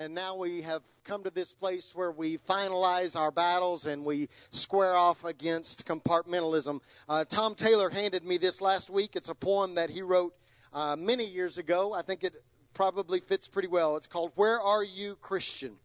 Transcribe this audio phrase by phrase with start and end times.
[0.00, 4.30] And now we have come to this place where we finalize our battles and we
[4.50, 6.80] square off against compartmentalism.
[7.06, 9.14] Uh, Tom Taylor handed me this last week.
[9.14, 10.34] It's a poem that he wrote
[10.72, 11.92] uh, many years ago.
[11.92, 12.42] I think it
[12.72, 13.94] probably fits pretty well.
[13.98, 15.76] It's called Where Are You Christian?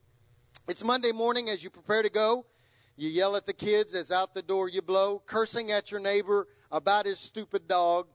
[0.70, 2.46] It's Monday morning as you prepare to go.
[2.96, 6.48] You yell at the kids as out the door you blow, cursing at your neighbor
[6.72, 8.08] about his stupid dog.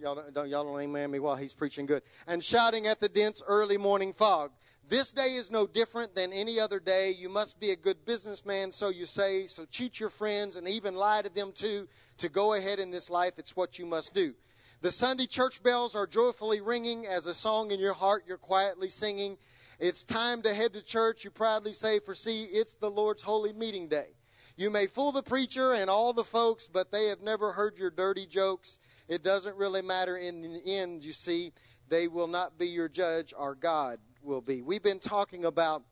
[0.00, 2.02] Y'all don't, y'all don't amen me while he's preaching good.
[2.26, 4.50] And shouting at the dense early morning fog.
[4.86, 7.10] This day is no different than any other day.
[7.10, 9.46] You must be a good businessman, so you say.
[9.46, 11.88] So cheat your friends and even lie to them too.
[12.18, 14.34] To go ahead in this life, it's what you must do.
[14.82, 18.90] The Sunday church bells are joyfully ringing as a song in your heart you're quietly
[18.90, 19.38] singing.
[19.80, 23.54] It's time to head to church, you proudly say, for see, it's the Lord's holy
[23.54, 24.08] meeting day.
[24.56, 27.90] You may fool the preacher and all the folks, but they have never heard your
[27.90, 28.78] dirty jokes.
[29.08, 31.52] It doesn't really matter in the end, you see.
[31.88, 34.62] They will not be your judge, our God will be.
[34.62, 35.82] We've been talking about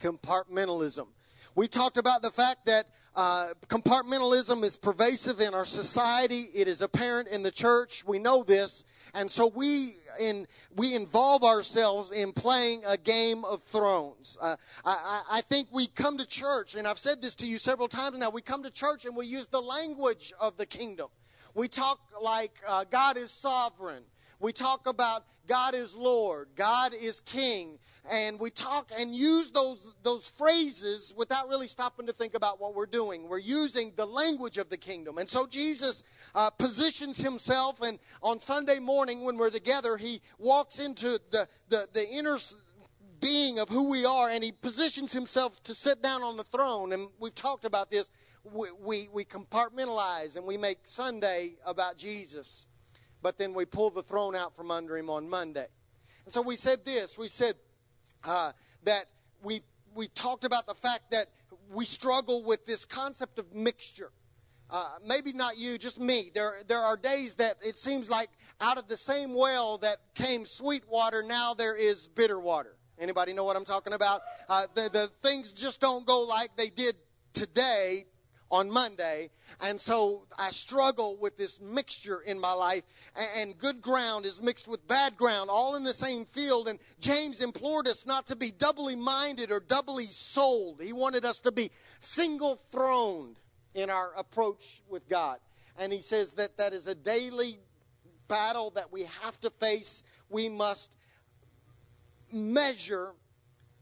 [0.00, 1.06] compartmentalism.
[1.54, 6.50] We talked about the fact that uh, compartmentalism is pervasive in our society.
[6.54, 8.04] It is apparent in the church.
[8.06, 10.46] We know this, and so we in
[10.76, 14.36] we involve ourselves in playing a game of thrones.
[14.40, 17.88] Uh, I, I think we come to church, and I've said this to you several
[17.88, 18.30] times now.
[18.30, 21.08] We come to church and we use the language of the kingdom.
[21.54, 24.04] We talk like uh, God is sovereign.
[24.38, 27.78] We talk about God is Lord, God is King,
[28.10, 32.74] and we talk and use those those phrases without really stopping to think about what
[32.74, 33.28] we're doing.
[33.28, 37.80] We're using the language of the kingdom, and so Jesus uh, positions himself.
[37.80, 42.36] And on Sunday morning, when we're together, he walks into the the, the inner
[43.18, 46.92] being of who we are, and he positions himself to sit down on the throne.
[46.92, 48.10] And we've talked about this.
[48.44, 52.66] We, we, we compartmentalize and we make Sunday about Jesus
[53.22, 55.66] but then we pull the throne out from under him on Monday.
[56.24, 57.54] And so we said this we said
[58.24, 58.52] uh,
[58.84, 59.06] that
[59.42, 59.62] we,
[59.94, 61.28] we talked about the fact that
[61.72, 64.10] we struggle with this concept of mixture.
[64.70, 66.30] Uh, maybe not you, just me.
[66.34, 68.28] There, there are days that it seems like
[68.60, 72.76] out of the same well that came sweet water, now there is bitter water.
[72.98, 74.22] Anybody know what I'm talking about?
[74.48, 76.96] Uh, the, the things just don't go like they did
[77.32, 78.04] today
[78.50, 79.30] on Monday.
[79.60, 82.82] And so I struggle with this mixture in my life.
[83.36, 86.68] And good ground is mixed with bad ground, all in the same field.
[86.68, 90.80] And James implored us not to be doubly minded or doubly sold.
[90.80, 91.70] He wanted us to be
[92.00, 93.38] single throned
[93.74, 95.38] in our approach with God.
[95.78, 97.58] And he says that that is a daily
[98.26, 100.02] battle that we have to face.
[100.28, 100.90] We must
[102.32, 103.12] measure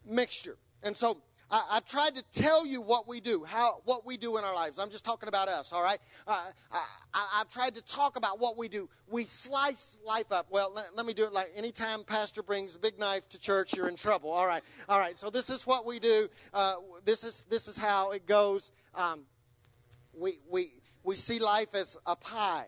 [0.04, 0.56] mixture.
[0.82, 1.18] And so
[1.50, 4.54] I, have tried to tell you what we do, how what we do in our
[4.54, 4.78] lives.
[4.78, 5.98] I'm just talking about us, all right?
[6.26, 8.88] Uh, I, have tried to talk about what we do.
[9.08, 10.46] We slice life up.
[10.50, 13.74] Well, let, let, me do it like anytime pastor brings a big knife to church,
[13.74, 14.30] you're in trouble.
[14.30, 15.16] All right, all right.
[15.16, 16.28] So this is what we do.
[16.52, 18.72] Uh, this is this is how it goes.
[18.94, 19.22] Um,
[20.12, 20.72] we we
[21.04, 22.66] we see life as a pie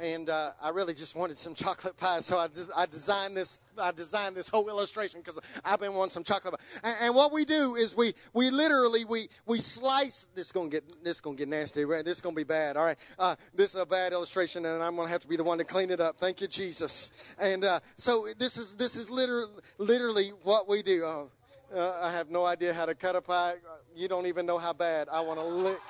[0.00, 3.58] and uh, I really just wanted some chocolate pie, so I, just, I designed this.
[3.78, 6.64] I designed this whole illustration because I've been wanting some chocolate pie.
[6.82, 10.26] And, and, what we do is we we literally we we slice.
[10.34, 11.84] This is gonna get this is gonna get nasty.
[11.84, 12.04] Right?
[12.04, 12.76] This is gonna be bad.
[12.76, 12.98] All right.
[13.18, 15.64] Uh, this is a bad illustration, and I'm gonna have to be the one to
[15.64, 16.18] clean it up.
[16.18, 17.10] Thank you, Jesus.
[17.38, 21.04] And uh, so this is this is literally literally what we do.
[21.04, 21.30] Oh,
[21.74, 23.56] uh, I have no idea how to cut a pie.
[23.94, 25.80] You don't even know how bad I want to lick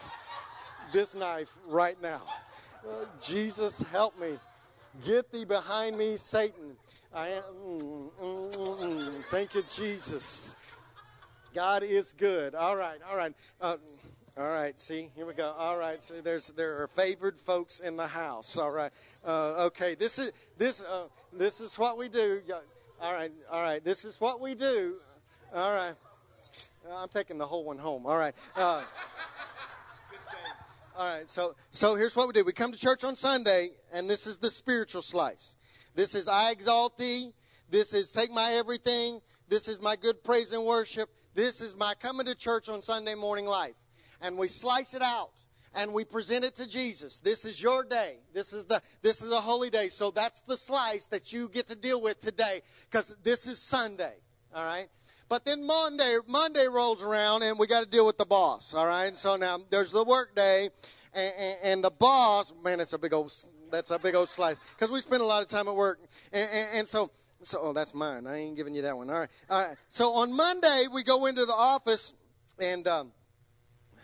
[0.92, 2.22] this knife right now.
[3.20, 4.38] Jesus, help me.
[5.04, 6.76] Get thee behind me, Satan.
[7.12, 7.42] I am.
[7.64, 10.54] Mm, mm, mm, thank you, Jesus.
[11.54, 12.54] God is good.
[12.54, 13.34] All right, all right.
[13.60, 13.76] Uh,
[14.38, 15.54] all right, see, here we go.
[15.56, 18.58] All right, see, there's there are favored folks in the house.
[18.58, 18.92] All right,
[19.24, 19.94] uh, okay.
[19.94, 22.42] This is this uh, this is what we do.
[23.00, 23.82] All right, all right.
[23.82, 24.96] This is what we do.
[25.54, 25.94] All right.
[26.94, 28.06] I'm taking the whole one home.
[28.06, 28.34] All right.
[30.98, 32.42] All right, so so here's what we do.
[32.42, 35.54] We come to church on Sunday, and this is the spiritual slice.
[35.94, 37.34] This is I exalt thee.
[37.68, 39.20] This is take my everything.
[39.46, 41.10] This is my good praise and worship.
[41.34, 43.74] This is my coming to church on Sunday morning life.
[44.22, 45.32] And we slice it out
[45.74, 47.18] and we present it to Jesus.
[47.18, 48.16] This is your day.
[48.32, 49.90] This is the this is a holy day.
[49.90, 54.14] So that's the slice that you get to deal with today because this is Sunday.
[54.54, 54.88] All right?
[55.28, 58.74] But then Monday, Monday rolls around and we got to deal with the boss.
[58.74, 59.06] All right.
[59.06, 60.70] And so now there's the work day,
[61.12, 63.32] and, and, and the boss, man, it's a big old,
[63.70, 66.00] that's a big old slice because we spend a lot of time at work,
[66.32, 67.10] and, and, and so.
[67.42, 68.26] So, oh, that's mine.
[68.26, 69.10] I ain't giving you that one.
[69.10, 69.28] All right.
[69.50, 69.76] All right.
[69.88, 72.14] So on Monday, we go into the office,
[72.58, 73.12] and, um,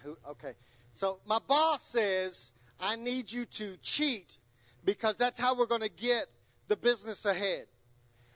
[0.05, 0.53] who, okay.
[0.93, 4.37] So my boss says, I need you to cheat
[4.85, 6.27] because that's how we're going to get
[6.69, 7.67] the business ahead.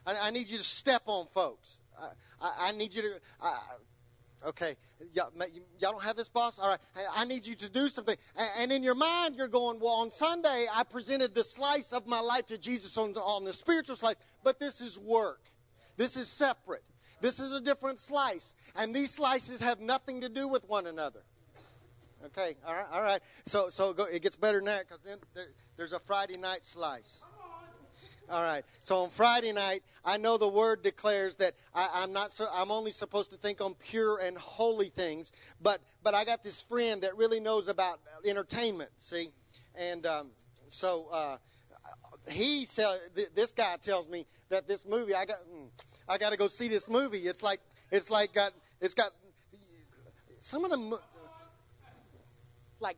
[0.06, 1.78] I, I need you to step on folks.
[2.00, 2.08] I,
[2.40, 3.20] I, I need you to.
[4.46, 4.76] okay,
[5.12, 5.30] y'all,
[5.78, 6.58] y'all, don't have this, boss?
[6.58, 6.80] All right,
[7.14, 8.16] I, need you to do something.
[8.36, 12.06] And, and, in your mind, you're going, well, on Sunday, I presented the slice of
[12.06, 15.40] my life to Jesus on, on the spiritual slice, but this is work.
[15.96, 16.84] This is separate.
[17.20, 18.54] This is a different slice.
[18.74, 21.22] And these slices have nothing to do with one another.
[22.26, 23.20] Okay, all right, all right.
[23.46, 25.46] So, so go, it gets better that because then there,
[25.76, 27.22] there's a Friday night slice.
[28.30, 28.64] All right.
[28.82, 32.32] So on Friday night, I know the word declares that I, am not.
[32.32, 35.32] So, I'm only supposed to think on pure and holy things.
[35.62, 38.90] But but I got this friend that really knows about entertainment.
[38.98, 39.30] See,
[39.74, 40.30] and um,
[40.68, 41.36] so uh,
[42.30, 42.98] he tell,
[43.34, 45.66] this guy tells me that this movie I got hmm,
[46.08, 47.26] I got to go see this movie.
[47.28, 49.12] It's like it's like got it's got
[50.40, 50.94] some of them
[52.80, 52.96] like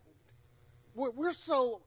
[0.94, 1.80] we're, we're so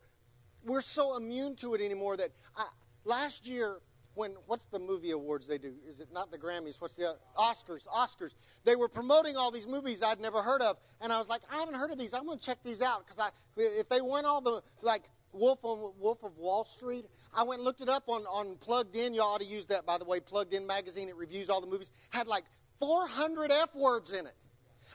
[0.63, 2.67] we're so immune to it anymore that I,
[3.03, 3.77] last year
[4.13, 5.73] when what's the movie awards they do?
[5.87, 6.79] Is it not the Grammys?
[6.79, 7.87] What's the uh, Oscars?
[7.87, 8.31] Oscars.
[8.65, 11.57] They were promoting all these movies I'd never heard of, and I was like, I
[11.57, 12.13] haven't heard of these.
[12.13, 15.03] I'm going to check these out because I if they won all the like
[15.33, 17.05] Wolf on Wolf of Wall Street.
[17.33, 19.13] I went and looked it up on, on Plugged In.
[19.13, 20.19] Y'all ought to use that, by the way.
[20.19, 21.91] Plugged In magazine, it reviews all the movies.
[22.09, 22.43] Had like
[22.79, 24.35] 400 F words in it.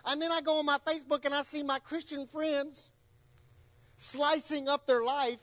[0.04, 2.90] And then I go on my Facebook and I see my Christian friends
[3.96, 5.38] slicing up their life,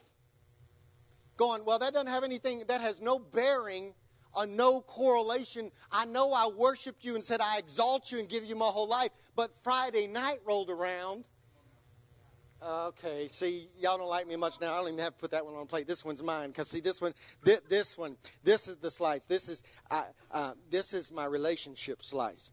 [1.36, 3.94] going, well, that doesn't have anything, that has no bearing
[4.34, 5.70] on no correlation.
[5.92, 8.88] I know I worshiped you and said I exalt you and give you my whole
[8.88, 11.24] life, but Friday night rolled around.
[12.66, 14.72] Okay, see, y'all don't like me much now.
[14.72, 15.86] I don't even have to put that one on plate.
[15.86, 17.12] This one's mine because see, this one,
[17.44, 19.26] th- this one, this is the slice.
[19.26, 22.50] This is, uh, uh, this is my relationship slice.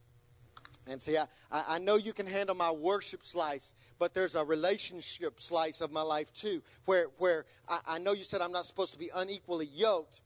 [0.87, 5.41] And see, I, I know you can handle my worship slice, but there's a relationship
[5.41, 8.93] slice of my life too, where, where I, I know you said I'm not supposed
[8.93, 10.21] to be unequally yoked,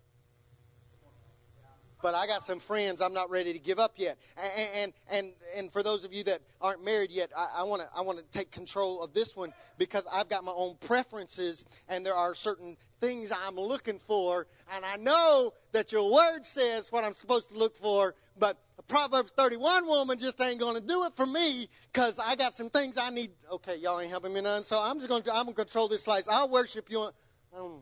[2.06, 4.20] but I got some friends I'm not ready to give up yet.
[4.38, 7.88] And and and, and for those of you that aren't married yet, I want to
[7.98, 12.06] I want to take control of this one because I've got my own preferences, and
[12.06, 17.04] there are certain things I'm looking for, and I know that your word says what
[17.04, 21.06] I'm supposed to look for, but a Proverbs 31 woman just ain't going to do
[21.06, 23.32] it for me because I got some things I need.
[23.52, 26.04] Okay, y'all ain't helping me none, so I'm just going to I'm to control this
[26.04, 26.28] slice.
[26.28, 27.10] I'll worship you.
[27.58, 27.82] Um,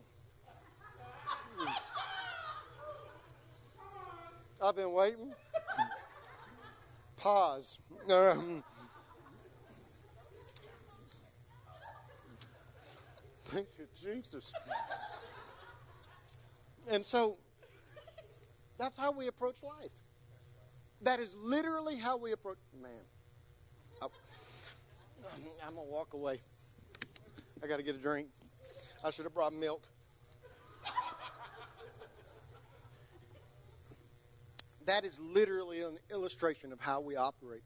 [4.64, 5.30] I've been waiting.
[7.18, 7.78] Pause.
[8.08, 8.64] Um,
[13.44, 14.54] thank you, Jesus.
[16.88, 17.36] And so
[18.78, 19.90] that's how we approach life.
[21.02, 22.56] That is literally how we approach.
[22.82, 22.90] Man,
[24.00, 24.06] I,
[25.66, 26.38] I'm gonna walk away.
[27.62, 28.28] I got to get a drink.
[29.04, 29.82] I should have brought milk.
[34.86, 37.62] That is literally an illustration of how we operate.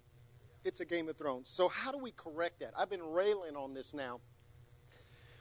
[0.65, 1.49] It's a Game of Thrones.
[1.49, 2.73] So, how do we correct that?
[2.77, 4.21] I've been railing on this now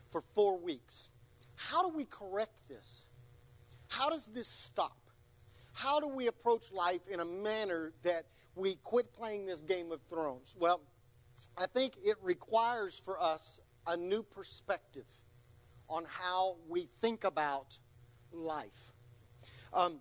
[0.09, 1.09] for four weeks.
[1.55, 3.07] How do we correct this?
[3.87, 4.97] How does this stop?
[5.73, 10.01] How do we approach life in a manner that we quit playing this Game of
[10.09, 10.55] Thrones?
[10.59, 10.81] Well,
[11.57, 15.05] I think it requires for us a new perspective
[15.89, 17.77] on how we think about
[18.31, 18.93] life.
[19.73, 19.99] Um,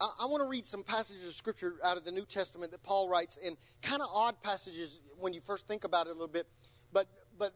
[0.00, 3.08] I, want to read some passages of Scripture out of the New Testament that Paul
[3.08, 6.46] writes, and kind of odd passages when you first think about it a little bit.
[6.92, 7.06] But,
[7.38, 7.52] but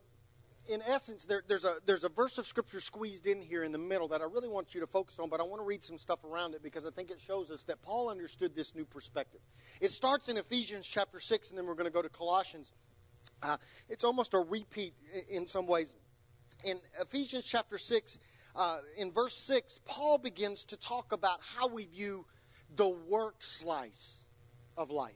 [0.69, 3.79] in essence, there, there's, a, there's a verse of Scripture squeezed in here in the
[3.79, 5.97] middle that I really want you to focus on, but I want to read some
[5.97, 9.41] stuff around it because I think it shows us that Paul understood this new perspective.
[9.81, 12.73] It starts in Ephesians chapter 6, and then we're going to go to Colossians.
[13.43, 13.57] Uh,
[13.89, 14.93] it's almost a repeat
[15.31, 15.95] in some ways.
[16.63, 18.19] In Ephesians chapter 6,
[18.57, 22.25] uh, in verse 6, Paul begins to talk about how we view
[22.77, 24.21] the work slice
[24.77, 25.15] of life.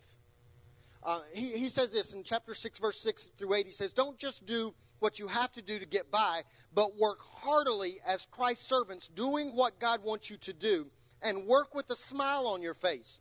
[1.02, 3.66] Uh, he, he says this in chapter 6, verse 6 through 8.
[3.66, 6.42] He says, Don't just do what you have to do to get by,
[6.74, 10.86] but work heartily as Christ's servants, doing what God wants you to do,
[11.22, 13.20] and work with a smile on your face.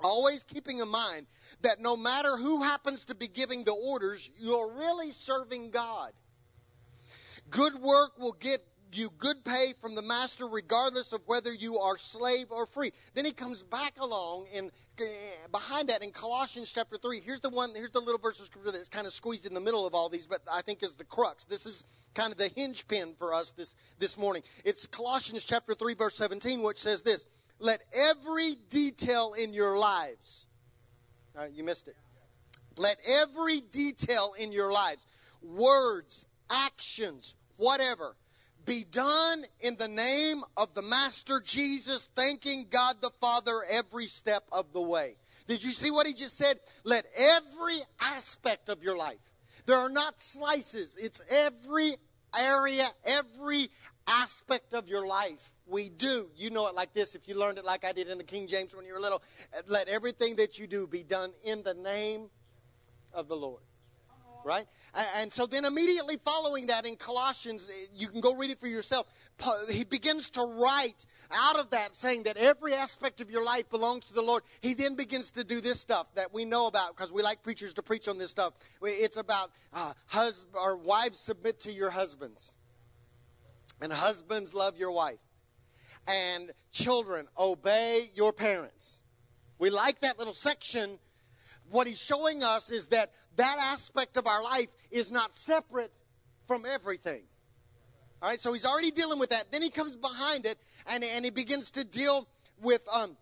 [0.00, 1.26] Always keeping in mind
[1.62, 6.12] that no matter who happens to be giving the orders, you're really serving God.
[7.50, 11.96] Good work will get you good pay from the master, regardless of whether you are
[11.96, 12.92] slave or free.
[13.14, 14.70] Then he comes back along in
[15.52, 17.20] behind that in Colossians chapter three.
[17.20, 17.74] Here's the one.
[17.74, 20.08] Here's the little verse of scripture that's kind of squeezed in the middle of all
[20.08, 21.44] these, but I think is the crux.
[21.44, 24.42] This is kind of the hinge pin for us this this morning.
[24.64, 27.26] It's Colossians chapter three, verse seventeen, which says this:
[27.58, 30.46] "Let every detail in your lives."
[31.38, 31.96] Uh, you missed it.
[32.76, 35.06] Let every detail in your lives,
[35.42, 38.16] words, actions, whatever,
[38.68, 44.44] be done in the name of the Master Jesus, thanking God the Father every step
[44.52, 45.16] of the way.
[45.46, 46.60] Did you see what he just said?
[46.84, 49.16] Let every aspect of your life.
[49.64, 51.96] There are not slices, it's every
[52.38, 53.70] area, every
[54.06, 55.54] aspect of your life.
[55.66, 56.28] We do.
[56.36, 58.46] You know it like this if you learned it like I did in the King
[58.46, 59.22] James when you were little.
[59.66, 62.28] Let everything that you do be done in the name
[63.14, 63.62] of the Lord
[64.48, 64.66] right?
[65.14, 68.66] And so then immediately following that in Colossians, eh, you can go read it for
[68.66, 69.06] yourself.
[69.70, 74.06] He begins to write out of that saying that every aspect of your life belongs
[74.06, 74.42] to the Lord.
[74.60, 77.74] He then begins to do this stuff that we know about because we like preachers
[77.74, 78.54] to preach on this stuff.
[78.82, 82.52] It's about uh, husband or wives submit to your husbands,
[83.82, 85.20] and husbands love your wife,
[86.06, 89.00] and children obey your parents.
[89.58, 90.98] We like that little section
[91.70, 95.92] what he's showing us is that that aspect of our life is not separate
[96.46, 97.22] from everything.
[98.20, 99.52] All right, so he's already dealing with that.
[99.52, 102.26] Then he comes behind it and, and he begins to deal
[102.60, 103.16] with, um,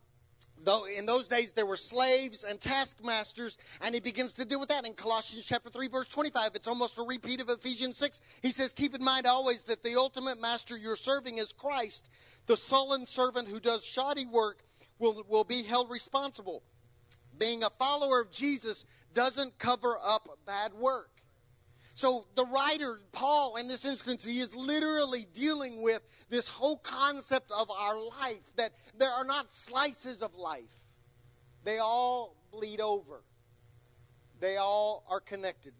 [0.65, 4.71] though in those days there were slaves and taskmasters, and he begins to deal with
[4.71, 6.53] that in Colossians chapter 3, verse 25.
[6.55, 8.21] It's almost a repeat of Ephesians 6.
[8.41, 12.09] He says, Keep in mind always that the ultimate master you're serving is Christ.
[12.47, 14.63] The sullen servant who does shoddy work
[14.99, 16.63] will, will be held responsible
[17.39, 21.11] being a follower of Jesus doesn't cover up bad work.
[21.95, 27.51] So the writer, Paul, in this instance, he is literally dealing with this whole concept
[27.51, 30.77] of our life, that there are not slices of life.
[31.65, 33.23] They all bleed over.
[34.41, 35.73] They all are connected.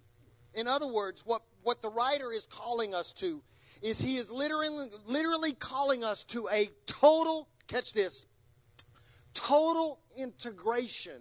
[0.55, 3.43] In other words, what, what the writer is calling us to
[3.83, 8.25] is he is literally, literally calling us to a total, catch this,
[9.35, 11.21] total integration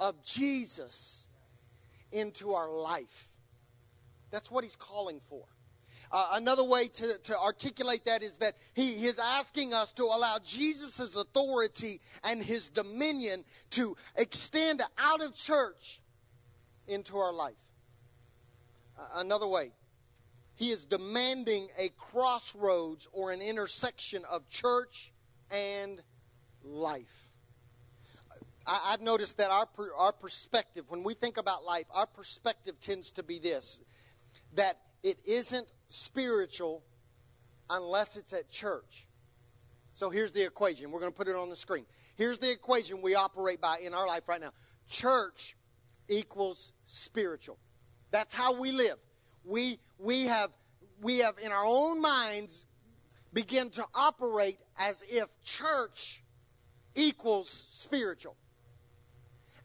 [0.00, 1.28] of Jesus
[2.10, 3.28] into our life.
[4.32, 5.44] That's what he's calling for.
[6.12, 10.38] Uh, another way to, to articulate that is that he, is asking us to allow
[10.44, 16.00] Jesus' authority and his dominion to extend out of church
[16.88, 17.54] into our life.
[18.98, 19.70] Uh, another way,
[20.56, 25.12] he is demanding a crossroads or an intersection of church
[25.52, 26.02] and
[26.64, 27.29] life.
[28.66, 33.10] I, have noticed that our, our perspective, when we think about life, our perspective tends
[33.12, 33.78] to be this
[34.54, 36.82] that it isn't spiritual
[37.68, 39.06] unless it's at church.
[39.94, 40.90] So here's the equation.
[40.90, 41.84] We're going to put it on the screen.
[42.16, 44.52] Here's the equation we operate by in our life right now
[44.88, 45.56] church
[46.08, 47.58] equals spiritual.
[48.10, 48.98] That's how we live.
[49.44, 50.50] We, we, have,
[51.00, 52.66] we have, in our own minds,
[53.32, 56.22] begin to operate as if church
[56.94, 58.36] equals spiritual.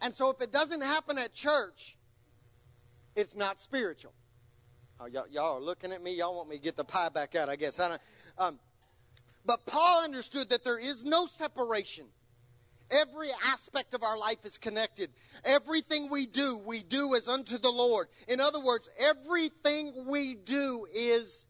[0.05, 1.97] And so if it doesn't happen at church,
[3.15, 4.13] it's not spiritual.
[5.00, 6.13] Oh, y'all, y'all, are looking at me.
[6.13, 7.79] Y'all want me to get the pie back out, I guess.
[7.79, 7.97] I
[8.38, 8.59] um,
[9.47, 12.05] but Paul understood that there is no separation.
[12.91, 15.09] Every aspect of our life is connected.
[15.43, 18.07] Everything we do, we do as unto the Lord.
[18.27, 21.47] In other words, everything we do is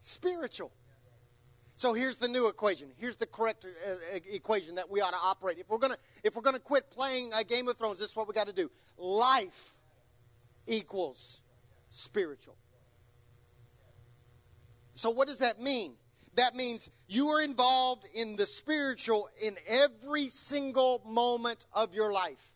[0.00, 0.72] spiritual.
[1.82, 2.92] So here's the new equation.
[2.96, 3.94] Here's the correct uh,
[4.30, 5.58] equation that we ought to operate.
[5.58, 8.28] If we're gonna if we're gonna quit playing a Game of Thrones, this is what
[8.28, 8.70] we got to do.
[8.96, 9.74] Life
[10.68, 11.40] equals
[11.90, 12.54] spiritual.
[14.94, 15.94] So what does that mean?
[16.36, 22.52] That means you are involved in the spiritual in every single moment of your life.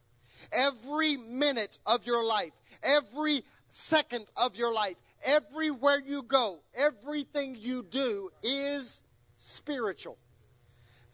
[0.53, 2.53] Every minute of your life.
[2.81, 4.95] Every second of your life.
[5.25, 9.03] Everywhere you go, everything you do is
[9.47, 10.19] spiritual.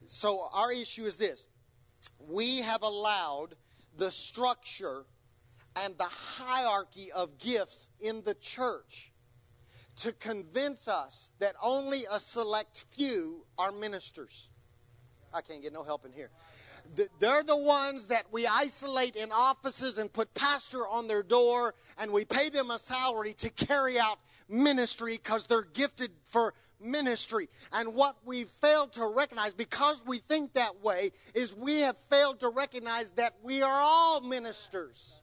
[0.07, 1.47] So our issue is this
[2.19, 3.55] we have allowed
[3.97, 5.05] the structure
[5.77, 9.13] and the hierarchy of gifts in the church
[9.97, 14.49] to convince us that only a select few are ministers.
[15.33, 16.31] I can't get no help in here.
[17.21, 22.11] They're the ones that we isolate in offices and put pastor on their door, and
[22.11, 27.49] we pay them a salary to carry out ministry because they're gifted for ministry.
[27.73, 32.41] And what we've failed to recognize, because we think that way, is we have failed
[32.41, 35.21] to recognize that we are all ministers.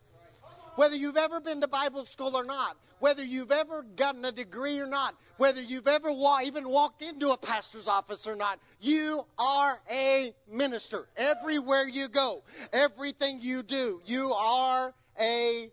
[0.75, 4.79] Whether you've ever been to Bible school or not, whether you've ever gotten a degree
[4.79, 9.25] or not, whether you've ever wa- even walked into a pastor's office or not, you
[9.37, 11.07] are a minister.
[11.15, 15.71] Everywhere you go, everything you do, you are a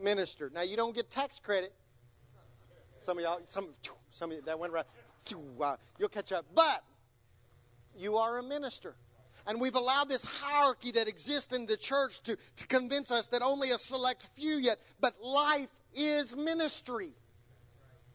[0.00, 0.50] minister.
[0.54, 1.72] Now, you don't get tax credit.
[3.00, 3.68] Some of y'all, some,
[4.12, 4.86] some of you, that went right.
[5.60, 6.46] Uh, you'll catch up.
[6.54, 6.82] But
[7.96, 8.94] you are a minister.
[9.46, 13.42] And we've allowed this hierarchy that exists in the church to, to convince us that
[13.42, 17.12] only a select few yet, but life is ministry.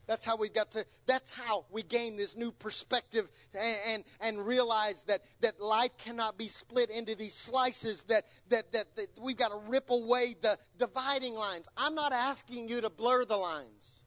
[0.06, 4.46] That's how we've got to, that's how we gain this new perspective and, and, and,
[4.46, 9.36] realize that, that life cannot be split into these slices, that, that, that, that we've
[9.36, 11.66] got to rip away the dividing lines.
[11.76, 14.00] I'm not asking you to blur the lines,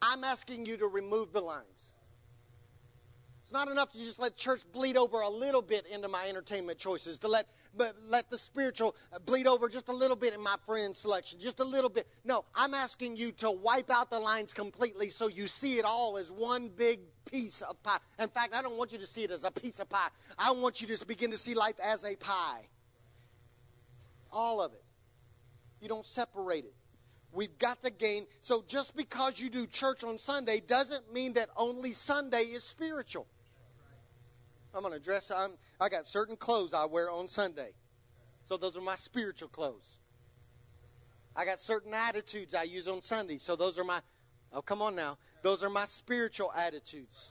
[0.00, 1.93] I'm asking you to remove the lines.
[3.54, 7.18] Not enough to just let church bleed over a little bit into my entertainment choices,
[7.18, 7.46] to let
[7.76, 11.38] but let the spiritual uh, bleed over just a little bit in my friend selection,
[11.38, 12.08] just a little bit.
[12.24, 16.18] No, I'm asking you to wipe out the lines completely so you see it all
[16.18, 16.98] as one big
[17.30, 17.98] piece of pie.
[18.18, 20.08] In fact, I don't want you to see it as a piece of pie.
[20.36, 22.66] I want you to begin to see life as a pie.
[24.32, 24.82] All of it.
[25.80, 26.74] You don't separate it.
[27.30, 28.26] We've got to gain.
[28.40, 33.28] So just because you do church on Sunday doesn't mean that only Sunday is spiritual.
[34.74, 35.30] I'm going to dress.
[35.30, 37.72] I'm, I got certain clothes I wear on Sunday.
[38.44, 39.98] So those are my spiritual clothes.
[41.36, 43.38] I got certain attitudes I use on Sunday.
[43.38, 44.00] So those are my,
[44.52, 45.18] oh, come on now.
[45.42, 47.30] Those are my spiritual attitudes.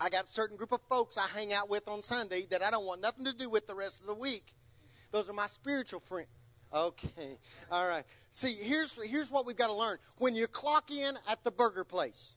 [0.00, 2.86] I got certain group of folks I hang out with on Sunday that I don't
[2.86, 4.54] want nothing to do with the rest of the week.
[5.10, 6.28] Those are my spiritual friends.
[6.72, 7.38] Okay.
[7.70, 8.04] All right.
[8.30, 9.98] See, here's, here's what we've got to learn.
[10.18, 12.34] When you clock in at the burger place,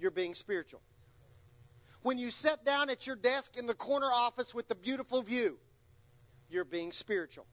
[0.00, 0.80] you're being spiritual
[2.08, 5.58] when you sit down at your desk in the corner office with the beautiful view,
[6.48, 7.44] you're being spiritual.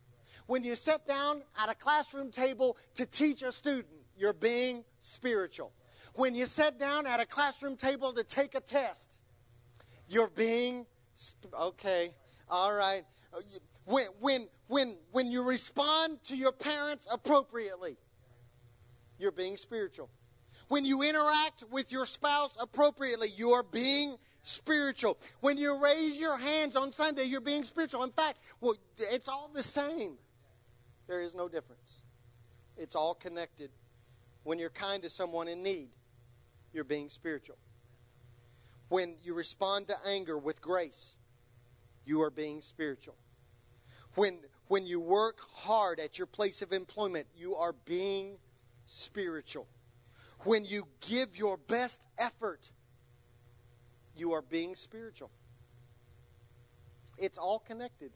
[0.48, 5.74] When you sit down at a classroom table to teach a student, you're being spiritual.
[6.14, 9.20] When you sit down at a classroom table to take a test,
[10.08, 10.86] you're being
[11.54, 12.14] okay.
[12.50, 13.04] All right.
[13.84, 17.98] When when when when you respond to your parents appropriately,
[19.20, 20.10] you're being spiritual.
[20.70, 25.18] When you interact with your spouse appropriately, you are being spiritual.
[25.42, 28.04] When you raise your hands on Sunday, you're being spiritual.
[28.04, 30.14] In fact, well, it's all the same.
[31.08, 32.02] There is no difference.
[32.78, 33.72] It's all connected.
[34.44, 35.90] When you're kind to someone in need,
[36.74, 37.58] you're being spiritual.
[38.90, 41.16] When you respond to anger with grace,
[42.06, 43.16] you are being spiritual.
[44.14, 48.38] When when you work hard at your place of employment, you are being
[48.86, 49.68] spiritual.
[50.40, 52.72] When you give your best effort
[54.16, 55.30] you are being spiritual.
[57.18, 58.12] It's all connected.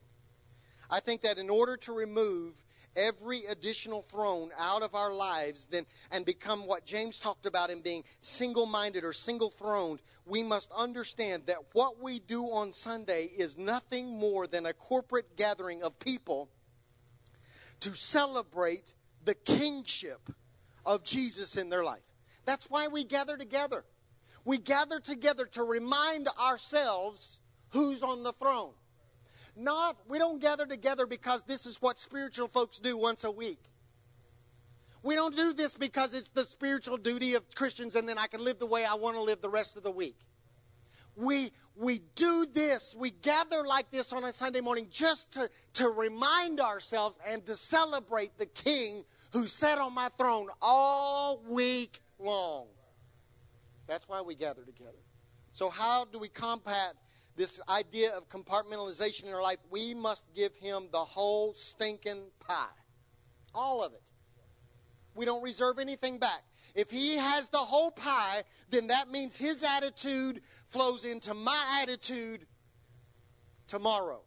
[0.90, 2.56] I think that in order to remove
[2.96, 7.82] every additional throne out of our lives then and become what James talked about in
[7.82, 14.18] being single-minded or single-throned, we must understand that what we do on Sunday is nothing
[14.18, 16.50] more than a corporate gathering of people
[17.80, 20.30] to celebrate the kingship
[20.86, 22.02] of Jesus in their life.
[22.46, 23.86] That's why we gather together
[24.50, 28.72] we gather together to remind ourselves who's on the throne.
[29.56, 33.62] Not, we don't gather together because this is what spiritual folks do once a week.
[35.04, 38.44] We don't do this because it's the spiritual duty of Christians and then I can
[38.44, 40.18] live the way I want to live the rest of the week.
[41.16, 45.90] We, we do this, we gather like this on a Sunday morning just to, to
[45.90, 52.66] remind ourselves and to celebrate the King who sat on my throne all week long.
[53.90, 55.00] That's why we gather together.
[55.52, 56.94] So, how do we combat
[57.36, 59.58] this idea of compartmentalization in our life?
[59.72, 62.68] We must give him the whole stinking pie.
[63.56, 64.04] All of it.
[65.16, 66.44] We don't reserve anything back.
[66.76, 72.46] If he has the whole pie, then that means his attitude flows into my attitude
[73.68, 74.22] tomorrow.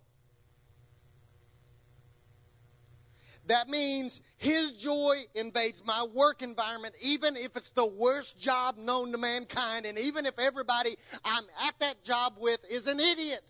[3.46, 9.10] That means his joy invades my work environment, even if it's the worst job known
[9.12, 13.42] to mankind, and even if everybody I'm at that job with is an idiot.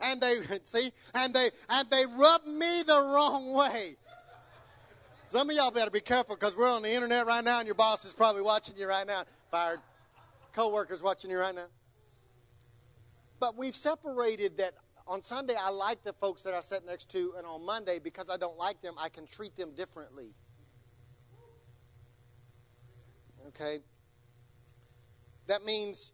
[0.00, 3.96] And they see, and they and they rub me the wrong way.
[5.28, 7.74] Some of y'all better be careful because we're on the internet right now, and your
[7.74, 9.24] boss is probably watching you right now.
[9.50, 9.80] Fired
[10.52, 11.66] co-workers watching you right now.
[13.40, 14.74] But we've separated that
[15.08, 18.28] on Sunday, I like the folks that I sit next to, and on Monday, because
[18.28, 20.34] I don't like them, I can treat them differently.
[23.48, 23.80] Okay?
[25.46, 26.12] That means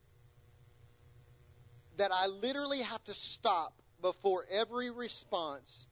[1.96, 5.86] that I literally have to stop before every response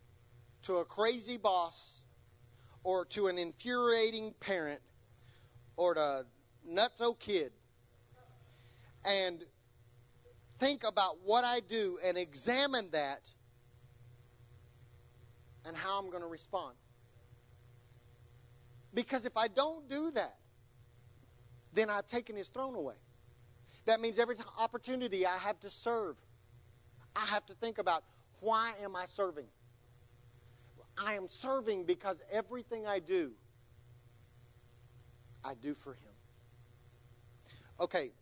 [0.63, 2.03] to a crazy boss
[2.85, 4.81] or to an infuriating parent
[5.77, 6.25] or to
[6.69, 7.53] nutso kid
[9.05, 9.45] and
[10.63, 13.29] think about what I do and examine that
[15.67, 16.77] and how I'm going to respond.
[18.95, 20.37] Because if I don't do that,
[21.73, 22.95] then I've taken his throne away.
[23.87, 26.15] That means every opportunity I have to serve,
[27.17, 28.05] I have to think about
[28.39, 29.47] why am I serving?
[30.97, 33.33] I am serving because everything I do,
[35.45, 36.13] I do for him.
[37.81, 38.13] Okay,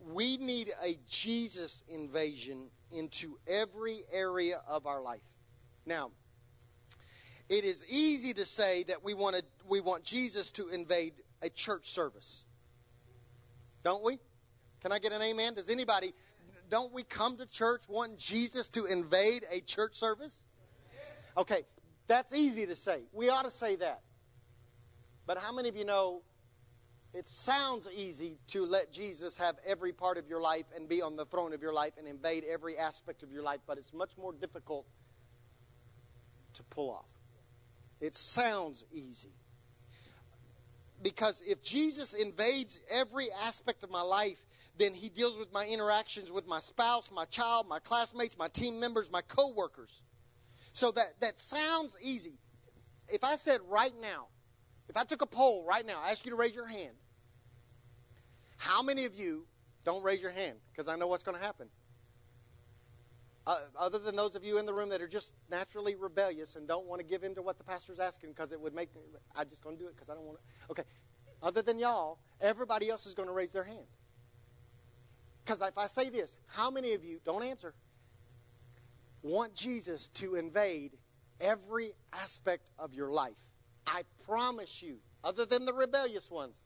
[0.00, 5.20] we need a Jesus invasion into every area of our life.
[5.84, 6.10] Now,
[7.48, 11.90] it is easy to say that we want we want Jesus to invade a church
[11.90, 12.44] service.
[13.82, 14.18] Don't we?
[14.80, 15.54] Can I get an amen?
[15.54, 16.14] Does anybody
[16.68, 20.44] don't we come to church wanting Jesus to invade a church service?
[21.36, 21.62] Okay,
[22.06, 23.02] that's easy to say.
[23.12, 24.02] We ought to say that.
[25.26, 26.22] But how many of you know
[27.14, 31.16] it sounds easy to let Jesus have every part of your life and be on
[31.16, 34.10] the throne of your life and invade every aspect of your life, but it's much
[34.18, 34.86] more difficult
[36.54, 37.06] to pull off.
[38.00, 39.32] It sounds easy.
[41.02, 44.44] Because if Jesus invades every aspect of my life,
[44.76, 48.78] then he deals with my interactions with my spouse, my child, my classmates, my team
[48.78, 50.02] members, my coworkers.
[50.72, 52.34] So that, that sounds easy.
[53.08, 54.26] If I said right now,
[54.88, 56.94] if I took a poll right now, I ask you to raise your hand.
[58.56, 59.46] How many of you
[59.84, 60.58] don't raise your hand?
[60.72, 61.68] Because I know what's going to happen.
[63.46, 66.68] Uh, other than those of you in the room that are just naturally rebellious and
[66.68, 69.00] don't want to give in to what the pastor's asking because it would make me,
[69.34, 70.70] I'm just going to do it because I don't want to.
[70.70, 70.82] Okay.
[71.42, 73.86] Other than y'all, everybody else is going to raise their hand.
[75.44, 77.72] Because if I say this, how many of you, don't answer,
[79.22, 80.92] want Jesus to invade
[81.40, 83.47] every aspect of your life?
[83.88, 86.58] I promise you, other than the rebellious ones.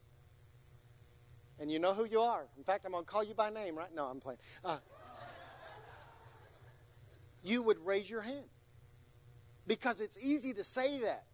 [1.60, 2.44] And you know who you are.
[2.56, 3.94] In fact, I'm going to call you by name, right?
[3.94, 4.38] No, I'm playing.
[4.64, 4.78] Uh,
[7.42, 8.46] you would raise your hand.
[9.66, 11.24] Because it's easy to say that,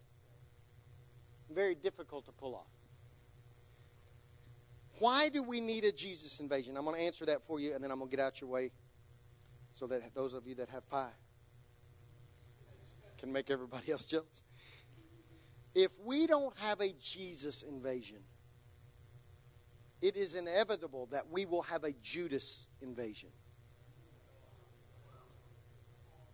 [1.51, 2.67] very difficult to pull off.
[4.99, 6.77] Why do we need a Jesus invasion?
[6.77, 8.49] I'm going to answer that for you, and then I'm going to get out your
[8.49, 8.71] way
[9.73, 11.09] so that those of you that have pie
[13.17, 14.43] can make everybody else jealous.
[15.75, 18.19] If we don't have a Jesus invasion,
[20.01, 23.29] it is inevitable that we will have a Judas invasion.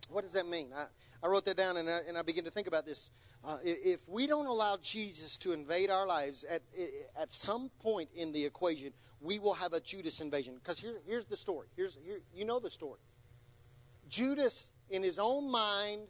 [0.09, 0.69] What does that mean?
[0.75, 0.85] I,
[1.23, 3.09] I wrote that down and I, and I began to think about this.
[3.43, 6.61] Uh, if we don't allow Jesus to invade our lives at,
[7.19, 10.55] at some point in the equation, we will have a Judas invasion.
[10.55, 11.67] Because here, here's the story.
[11.75, 12.99] Here's, here, you know the story.
[14.07, 16.01] Judas, in his own mind,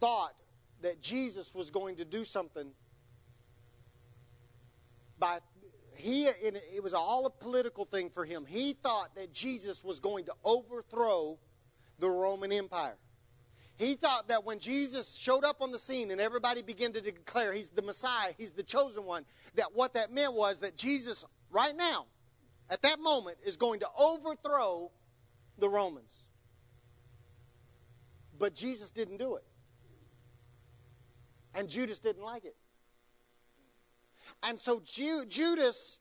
[0.00, 0.34] thought
[0.82, 2.70] that Jesus was going to do something
[5.18, 5.40] by
[5.96, 8.44] he it was all a political thing for him.
[8.46, 11.38] He thought that Jesus was going to overthrow
[11.98, 12.96] the Roman Empire.
[13.76, 17.52] He thought that when Jesus showed up on the scene and everybody began to declare
[17.52, 21.76] he's the Messiah, he's the chosen one, that what that meant was that Jesus, right
[21.76, 22.06] now,
[22.70, 24.90] at that moment, is going to overthrow
[25.58, 26.26] the Romans.
[28.38, 29.44] But Jesus didn't do it.
[31.56, 32.54] And Judas didn't like it.
[34.42, 35.98] And so Ju- Judas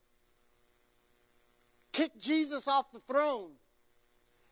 [1.92, 3.52] kicked Jesus off the throne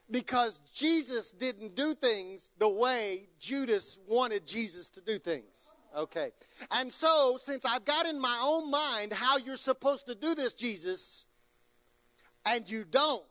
[0.09, 5.73] because Jesus didn't do things the way Judas wanted Jesus to do things.
[5.95, 6.31] Okay.
[6.71, 10.53] And so, since I've got in my own mind how you're supposed to do this,
[10.53, 11.27] Jesus,
[12.45, 13.23] and you don't,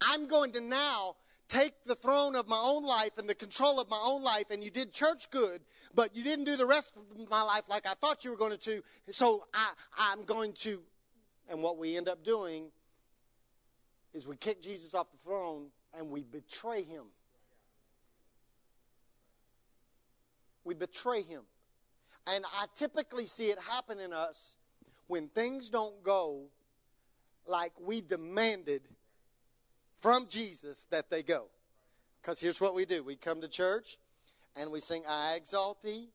[0.00, 1.16] I'm going to now
[1.48, 4.62] take the throne of my own life and the control of my own life, and
[4.62, 5.62] you did church good,
[5.94, 8.56] but you didn't do the rest of my life like I thought you were going
[8.58, 8.82] to.
[9.10, 10.80] So I, I'm going to,
[11.48, 12.66] and what we end up doing
[14.14, 17.04] is we kick Jesus off the throne and we betray him.
[20.64, 21.42] We betray him.
[22.26, 24.54] And I typically see it happen in us
[25.06, 26.42] when things don't go
[27.46, 28.82] like we demanded
[30.00, 31.44] from Jesus that they go.
[32.20, 33.98] Because here's what we do we come to church
[34.56, 36.08] and we sing, I exalt thee.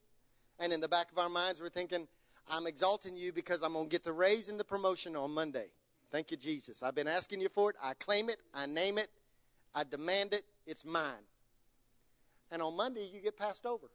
[0.60, 2.08] And in the back of our minds, we're thinking,
[2.50, 5.68] I'm exalting you because I'm going to get the raise and the promotion on Monday.
[6.12, 6.84] Thank you, Jesus.
[6.84, 7.76] I've been asking you for it.
[7.82, 8.38] I claim it.
[8.54, 9.10] I name it.
[9.74, 10.46] I demand it.
[10.68, 11.26] It's mine.
[12.52, 13.88] And on Monday, you get passed over.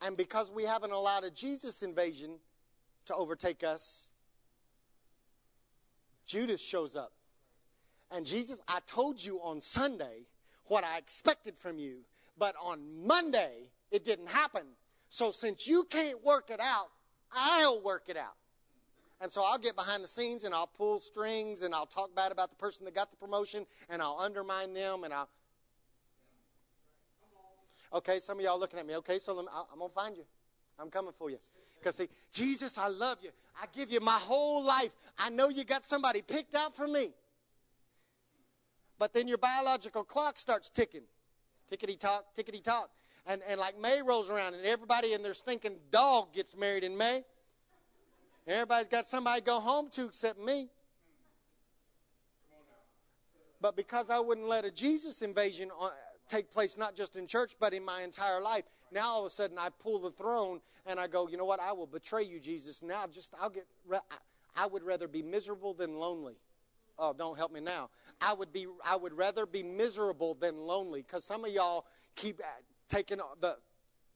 [0.00, 2.36] And because we haven't allowed a Jesus invasion
[3.06, 4.10] to overtake us,
[6.26, 7.12] Judas shows up.
[8.10, 10.26] And Jesus, I told you on Sunday
[10.66, 11.98] what I expected from you,
[12.38, 14.62] but on Monday it didn't happen.
[15.08, 16.88] So since you can't work it out,
[17.32, 18.36] I'll work it out.
[19.20, 22.32] And so I'll get behind the scenes and I'll pull strings and I'll talk bad
[22.32, 25.28] about the person that got the promotion and I'll undermine them and I'll.
[27.92, 28.96] Okay, some of y'all looking at me.
[28.96, 30.24] Okay, so me, I'm going to find you.
[30.78, 31.38] I'm coming for you.
[31.84, 33.28] Because, see, Jesus, I love you.
[33.60, 34.90] I give you my whole life.
[35.18, 37.10] I know you got somebody picked out for me.
[38.98, 41.02] But then your biological clock starts ticking.
[41.70, 42.88] Tickety tock, tickety tock.
[43.26, 46.96] And, and like May rolls around and everybody and their stinking dog gets married in
[46.96, 47.22] May.
[48.46, 50.70] Everybody's got somebody to go home to except me.
[53.60, 55.90] But because I wouldn't let a Jesus invasion uh,
[56.30, 59.30] take place, not just in church, but in my entire life, now all of a
[59.30, 61.60] sudden I pull the throne and I go, you know what?
[61.60, 62.82] I will betray you, Jesus.
[62.82, 63.66] Now just, I'll get,
[64.56, 66.36] I would rather be miserable than lonely.
[66.98, 67.90] Oh, don't help me now.
[68.20, 72.38] I would be, I would rather be miserable than lonely because some of y'all keep
[72.40, 72.44] uh,
[72.88, 73.56] taking the,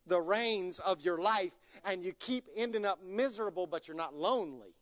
[0.07, 1.53] the reins of your life
[1.85, 4.75] and you keep ending up miserable, but you're not lonely.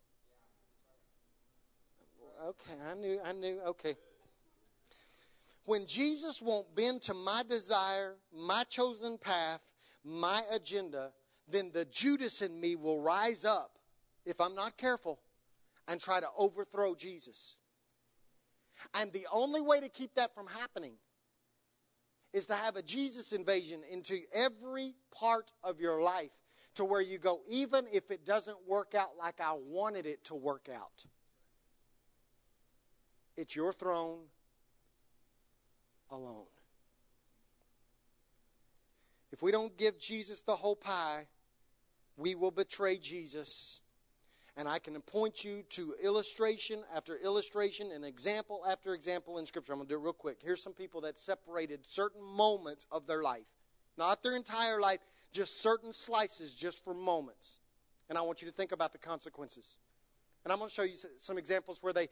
[2.46, 3.96] Okay, I knew, I knew, okay.
[5.64, 9.60] When Jesus won't bend to my desire, my chosen path,
[10.06, 11.10] my agenda,
[11.48, 13.78] then the Judas in me will rise up,
[14.24, 15.18] if I'm not careful,
[15.88, 17.56] and try to overthrow Jesus.
[18.94, 20.94] And the only way to keep that from happening
[22.32, 26.32] is to have a Jesus invasion into every part of your life
[26.74, 30.34] to where you go, even if it doesn't work out like I wanted it to
[30.34, 31.04] work out.
[33.36, 34.20] It's your throne
[36.10, 36.46] alone.
[39.36, 41.26] If we don't give Jesus the whole pie,
[42.16, 43.80] we will betray Jesus.
[44.56, 49.74] And I can point you to illustration after illustration and example after example in Scripture.
[49.74, 50.38] I'm going to do it real quick.
[50.42, 53.44] Here's some people that separated certain moments of their life.
[53.98, 55.00] Not their entire life,
[55.32, 57.58] just certain slices, just for moments.
[58.08, 59.76] And I want you to think about the consequences.
[60.44, 62.08] And I'm going to show you some examples where they,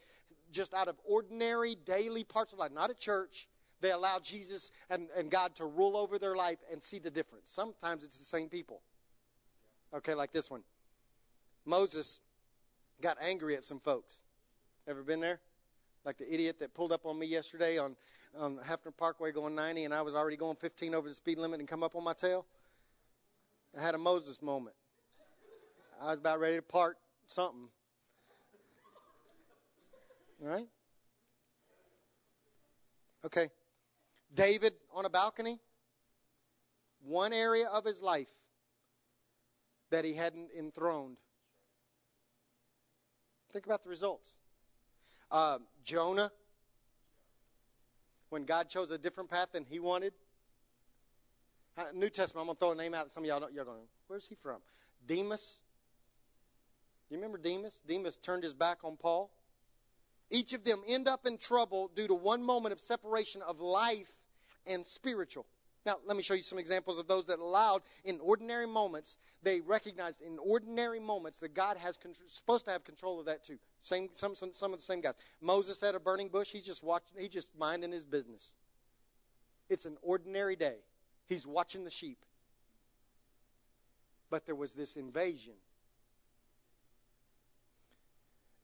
[0.51, 3.47] just out of ordinary daily parts of life, not at church,
[3.81, 7.51] they allow Jesus and, and God to rule over their life and see the difference.
[7.51, 8.81] Sometimes it's the same people.
[9.93, 10.63] Okay, like this one.
[11.65, 12.19] Moses
[13.01, 14.23] got angry at some folks.
[14.87, 15.39] Ever been there?
[16.05, 17.95] Like the idiot that pulled up on me yesterday on,
[18.37, 21.59] on Hefner Parkway going 90 and I was already going 15 over the speed limit
[21.59, 22.45] and come up on my tail?
[23.77, 24.75] I had a Moses moment.
[26.01, 27.67] I was about ready to part something.
[30.43, 30.67] All right?
[33.25, 33.49] Okay.
[34.35, 35.59] David on a balcony.
[37.01, 38.29] One area of his life
[39.91, 41.17] that he hadn't enthroned.
[43.53, 44.29] Think about the results.
[45.31, 46.31] Uh, Jonah,
[48.29, 50.13] when God chose a different path than he wanted.
[51.93, 53.65] New Testament, I'm going to throw a name out that some of y'all don't, y'all
[53.65, 54.57] going, where's he from?
[55.05, 55.61] Demas.
[57.07, 57.81] Do you remember Demas?
[57.87, 59.29] Demas turned his back on Paul.
[60.31, 64.09] Each of them end up in trouble due to one moment of separation of life
[64.67, 65.45] and spiritual.
[65.85, 69.17] Now, let me show you some examples of those that allowed in ordinary moments.
[69.43, 73.59] They recognized in ordinary moments that God has supposed to have control of that too.
[73.81, 75.13] Same, some, some, some of the same guys.
[75.41, 76.51] Moses at a burning bush.
[76.51, 77.19] He's just watching.
[77.19, 78.55] He's just minding his business.
[79.69, 80.77] It's an ordinary day.
[81.27, 82.17] He's watching the sheep.
[84.31, 85.53] But there was this invasion.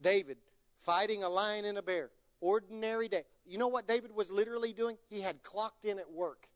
[0.02, 0.38] David
[0.80, 2.10] fighting a lion and a bear.
[2.42, 3.24] Ordinary day.
[3.46, 4.98] You know what David was literally doing?
[5.10, 6.48] He had clocked in at work.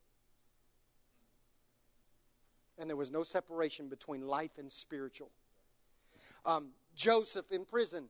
[2.77, 5.31] And there was no separation between life and spiritual.
[6.45, 8.05] Um, Joseph in prison.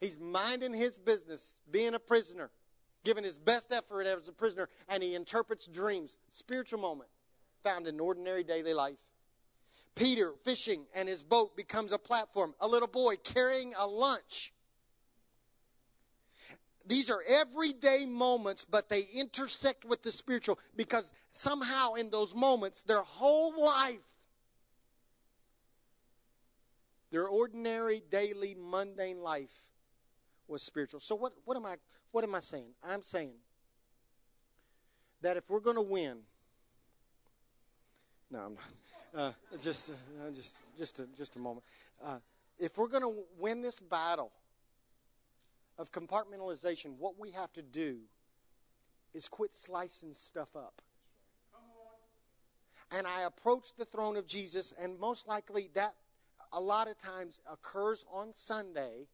[0.00, 2.50] He's minding his business, being a prisoner,
[3.04, 6.16] giving his best effort as a prisoner, and he interprets dreams.
[6.30, 7.10] Spiritual moment
[7.64, 8.98] found in ordinary daily life.
[9.94, 12.54] Peter fishing and his boat becomes a platform.
[12.60, 14.52] A little boy carrying a lunch.
[16.88, 22.80] These are everyday moments, but they intersect with the spiritual because somehow in those moments,
[22.80, 23.98] their whole life,
[27.10, 29.52] their ordinary, daily, mundane life
[30.48, 31.00] was spiritual.
[31.00, 31.76] So what, what am I
[32.10, 32.70] what am I saying?
[32.82, 33.34] I'm saying
[35.20, 36.20] that if we're going to win,
[38.30, 38.64] no, I'm not.
[39.14, 41.64] Uh, just, uh, just, just, a, just a moment.
[42.02, 42.18] Uh,
[42.58, 44.32] if we're going to win this battle
[45.78, 47.98] of compartmentalization, what we have to do
[49.14, 50.82] is quit slicing stuff up.
[52.90, 55.94] And I approach the throne of Jesus, and most likely that
[56.52, 59.06] a lot of times occurs on Sunday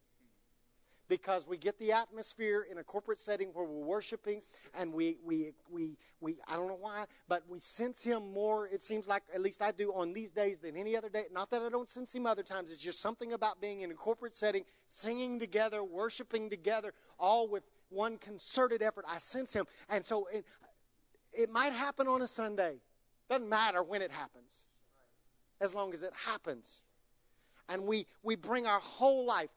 [1.07, 4.41] because we get the atmosphere in a corporate setting where we're worshiping
[4.77, 8.83] and we, we, we, we, I don't know why, but we sense Him more, it
[8.83, 11.25] seems like, at least I do, on these days than any other day.
[11.31, 13.93] Not that I don't sense Him other times, it's just something about being in a
[13.93, 19.05] corporate setting, singing together, worshiping together, all with one concerted effort.
[19.07, 19.65] I sense Him.
[19.89, 20.45] And so it,
[21.31, 22.75] it might happen on a Sunday.
[23.29, 24.65] Doesn't matter when it happens,
[25.59, 26.81] as long as it happens.
[27.67, 29.49] And we, we bring our whole life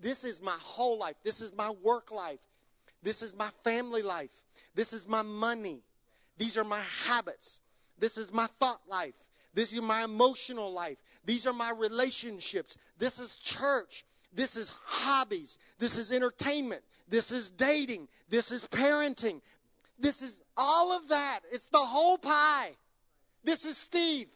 [0.00, 1.16] this is my whole life.
[1.22, 2.40] This is my work life.
[3.02, 4.30] This is my family life.
[4.74, 5.82] This is my money.
[6.38, 7.60] These are my habits.
[7.98, 9.14] This is my thought life.
[9.54, 11.02] This is my emotional life.
[11.24, 12.76] These are my relationships.
[12.98, 14.04] This is church.
[14.34, 15.58] This is hobbies.
[15.78, 16.82] This is entertainment.
[17.08, 18.08] This is dating.
[18.28, 19.40] This is parenting.
[19.98, 21.40] This is all of that.
[21.50, 22.72] It's the whole pie.
[23.44, 24.26] This is Steve.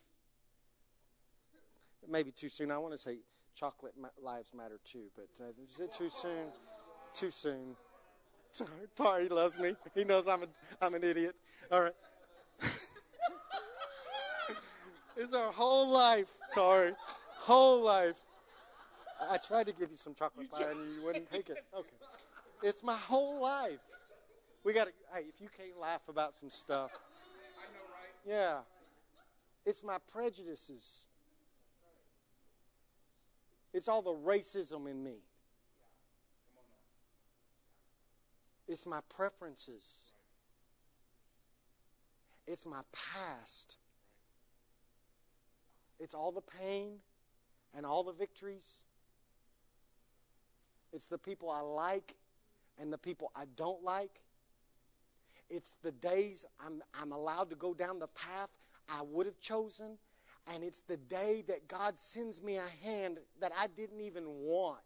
[2.08, 2.70] Maybe too soon.
[2.70, 3.18] I want to say
[3.54, 5.04] chocolate lives matter too.
[5.16, 6.48] But uh, is it too soon?
[7.14, 7.76] Too soon.
[8.52, 9.76] Sorry, Tari loves me.
[9.94, 10.46] He knows I'm a,
[10.80, 11.36] I'm an idiot.
[11.70, 11.94] All right.
[15.16, 16.92] it's our whole life, Tari.
[17.38, 18.16] Whole life.
[19.28, 21.58] I tried to give you some chocolate pie and you wouldn't take it.
[21.76, 21.88] Okay.
[22.62, 23.80] It's my whole life.
[24.64, 26.90] We got to, hey, if you can't laugh about some stuff.
[26.92, 28.40] I know, right?
[28.42, 28.58] Yeah.
[29.64, 31.06] It's my prejudices.
[33.72, 35.18] It's all the racism in me.
[38.66, 40.10] It's my preferences.
[42.46, 43.76] It's my past.
[45.98, 46.94] It's all the pain
[47.76, 48.66] and all the victories.
[50.92, 52.14] It's the people I like
[52.80, 54.20] and the people I don't like.
[55.48, 58.50] It's the days I'm, I'm allowed to go down the path
[58.88, 59.98] I would have chosen
[60.46, 64.78] and it's the day that God sends me a hand that I didn't even want.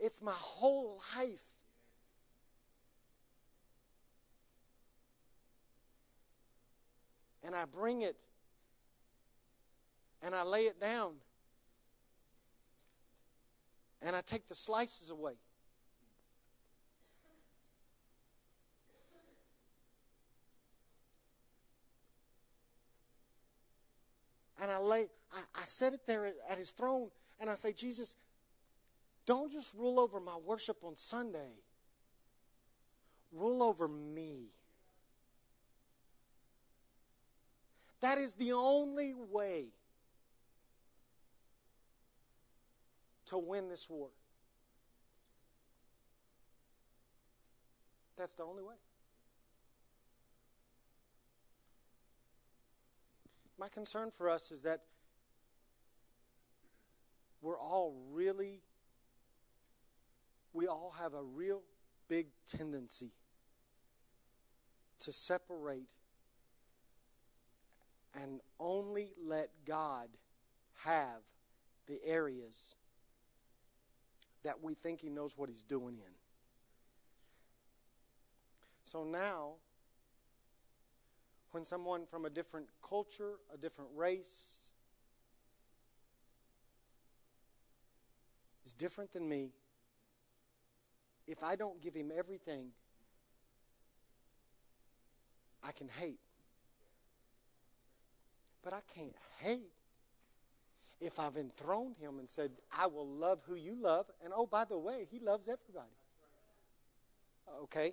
[0.00, 1.40] It's my whole life.
[7.42, 8.16] And I bring it
[10.22, 11.12] and I lay it down
[14.00, 15.34] and I take the slices away.
[24.64, 27.74] And I lay, I, I set it there at, at his throne, and I say,
[27.74, 28.16] Jesus,
[29.26, 31.52] don't just rule over my worship on Sunday.
[33.30, 34.46] Rule over me.
[38.00, 39.66] That is the only way
[43.26, 44.08] to win this war.
[48.16, 48.76] That's the only way.
[53.64, 54.82] My concern for us is that
[57.40, 58.60] we're all really,
[60.52, 61.62] we all have a real
[62.06, 62.26] big
[62.58, 63.12] tendency
[65.00, 65.88] to separate
[68.22, 70.08] and only let God
[70.82, 71.22] have
[71.86, 72.74] the areas
[74.42, 76.12] that we think He knows what He's doing in.
[78.82, 79.52] So now,
[81.54, 84.56] when someone from a different culture, a different race,
[88.66, 89.50] is different than me,
[91.28, 92.70] if I don't give him everything,
[95.62, 96.18] I can hate.
[98.64, 99.70] But I can't hate
[101.00, 104.06] if I've enthroned him and said, I will love who you love.
[104.24, 105.94] And oh, by the way, he loves everybody.
[107.62, 107.92] Okay,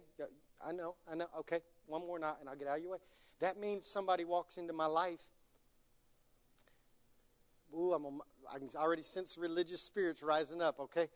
[0.65, 1.27] I know, I know.
[1.41, 2.97] Okay, one more night and I'll get out of your way.
[3.41, 5.19] That means somebody walks into my life.
[7.75, 8.21] Ooh, I'm
[8.75, 11.07] already sense religious spirits rising up, okay?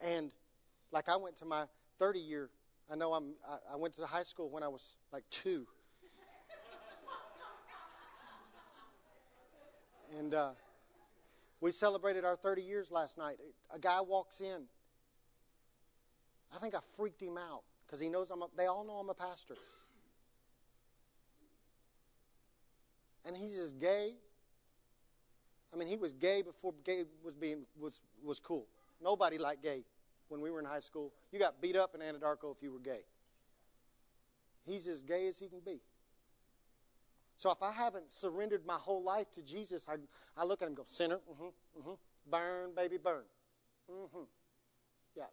[0.00, 0.30] And
[0.92, 1.64] like I went to my
[1.98, 2.50] 30 year,
[2.90, 5.66] I know I'm, I, I went to high school when I was like two.
[10.16, 10.50] and uh,
[11.60, 13.38] we celebrated our 30 years last night.
[13.74, 14.62] A guy walks in.
[16.54, 18.42] I think I freaked him out because he knows I'm.
[18.42, 19.56] A, they all know I'm a pastor.
[23.26, 24.14] And he's just gay.
[25.74, 28.66] I mean, he was gay before gay was being was was cool.
[29.02, 29.82] Nobody liked gay
[30.28, 31.12] when we were in high school.
[31.32, 33.00] You got beat up in Anadarko if you were gay.
[34.64, 35.80] He's as gay as he can be.
[37.36, 39.96] So if I haven't surrendered my whole life to Jesus, I,
[40.40, 41.92] I look at him and go, sinner, mm-hmm, mm-hmm,
[42.30, 43.24] burn, baby, burn.
[43.90, 44.24] Mm-hmm.
[45.14, 45.24] Yeah.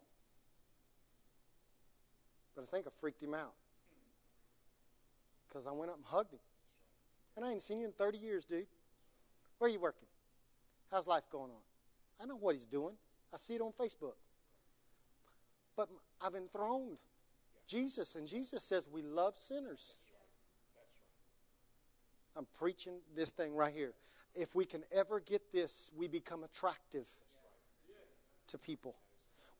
[2.54, 3.54] But I think I freaked him out.
[5.48, 6.40] Because I went up and hugged him.
[7.36, 8.66] And I ain't seen you in 30 years, dude.
[9.58, 10.08] Where are you working?
[10.90, 11.62] How's life going on?
[12.20, 12.94] I know what he's doing.
[13.32, 14.14] I see it on Facebook.
[15.76, 15.88] But
[16.20, 16.98] I've enthroned
[17.66, 19.96] Jesus, and Jesus says we love sinners.
[22.36, 23.92] I'm preaching this thing right here.
[24.34, 27.06] If we can ever get this, we become attractive
[28.48, 28.96] to people.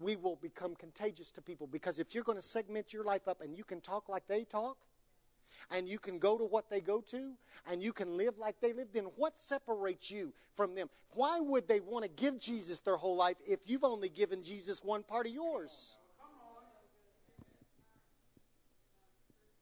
[0.00, 3.40] We will become contagious to people because if you're going to segment your life up
[3.40, 4.76] and you can talk like they talk,
[5.70, 7.32] and you can go to what they go to,
[7.70, 10.88] and you can live like they live, then what separates you from them?
[11.14, 14.82] Why would they want to give Jesus their whole life if you've only given Jesus
[14.82, 15.96] one part of yours?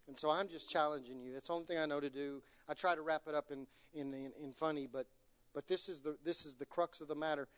[0.09, 1.37] And so I'm just challenging you.
[1.37, 2.43] It's the only thing I know to do.
[2.69, 5.07] I try to wrap it up in, in, in, in funny, but,
[5.55, 7.49] but this, is the, this is the crux of the matter.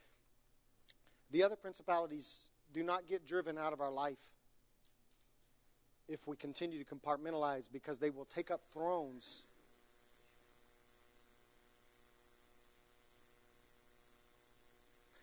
[1.33, 4.21] The other principalities do not get driven out of our life
[6.09, 9.43] if we continue to compartmentalize because they will take up thrones.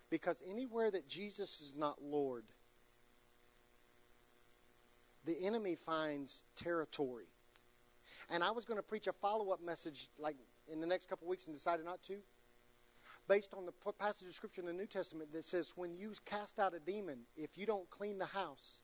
[0.10, 2.44] Because anywhere that Jesus is not Lord,
[5.26, 7.28] the enemy finds territory.
[8.30, 10.36] And I was going to preach a follow up message like
[10.72, 12.18] in the next couple weeks and decided not to.
[13.28, 16.60] Based on the passage of scripture in the New Testament that says, when you cast
[16.60, 18.80] out a demon, if you don't clean the house,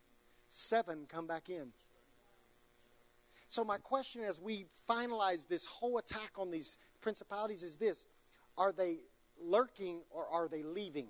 [0.49, 1.73] seven come back in.
[3.47, 8.05] So, my question as we finalize this whole attack on these principalities is this
[8.57, 8.99] Are they
[9.41, 11.07] lurking or are they leaving?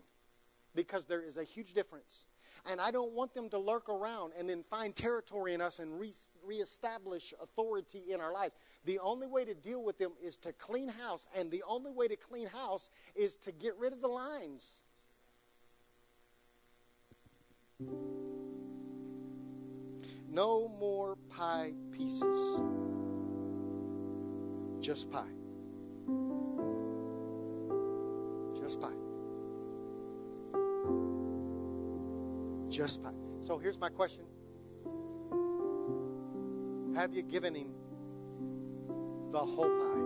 [0.75, 2.25] Because there is a huge difference.
[2.69, 5.97] And I don't want them to lurk around and then find territory in us and
[5.97, 6.13] re-
[6.45, 8.51] reestablish authority in our life.
[8.85, 11.27] The only way to deal with them is to clean house.
[11.35, 14.81] And the only way to clean house is to get rid of the lines.
[20.29, 22.59] No more pie pieces.
[24.81, 25.23] Just pie.
[28.59, 28.91] Just pie.
[32.69, 33.11] Just pie.
[33.41, 34.25] So here's my question
[36.95, 37.71] Have you given him
[39.31, 40.03] the whole pie?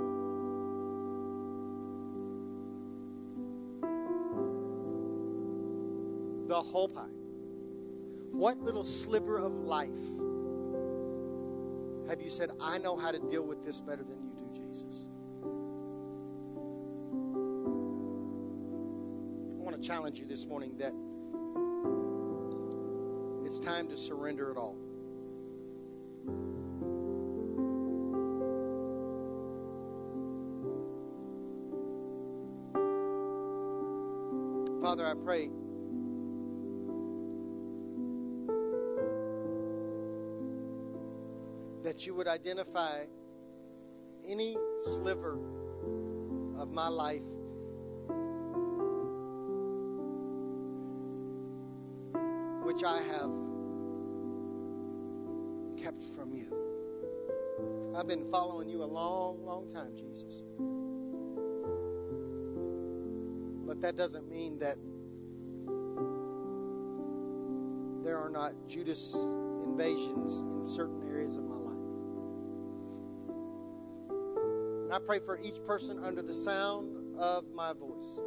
[6.47, 7.20] The whole pie.
[8.31, 9.89] What little sliver of life
[12.09, 15.05] have you said, I know how to deal with this better than you do, Jesus?
[19.53, 20.93] I want to challenge you this morning that
[23.45, 24.75] it's time to surrender it all.
[34.81, 35.49] Father, I pray
[41.91, 43.03] that you would identify
[44.25, 45.33] any sliver
[46.57, 47.21] of my life
[52.63, 53.29] which I have
[55.83, 56.47] kept from you.
[57.93, 60.43] I've been following you a long, long time, Jesus.
[63.67, 64.77] But that doesn't mean that
[68.05, 69.13] there are not Judas
[69.65, 71.70] invasions in certain areas of my life.
[74.91, 78.19] And I pray for each person under the sound of my voice.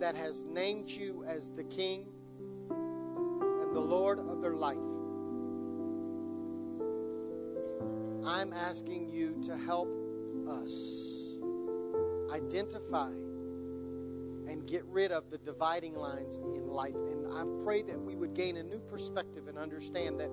[0.00, 2.08] That has named you as the King
[2.68, 4.76] and the Lord of their life.
[8.26, 9.88] I'm asking you to help
[10.50, 11.36] us
[12.32, 13.12] identify
[14.48, 16.96] and get rid of the dividing lines in life.
[16.96, 20.32] And I pray that we would gain a new perspective and understand that